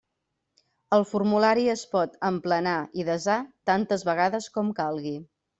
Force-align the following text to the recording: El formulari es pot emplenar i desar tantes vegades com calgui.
El 0.97 1.05
formulari 1.09 1.67
es 1.75 1.83
pot 1.93 2.17
emplenar 2.31 2.75
i 3.03 3.07
desar 3.13 3.39
tantes 3.73 4.09
vegades 4.11 4.53
com 4.57 4.77
calgui. 4.81 5.17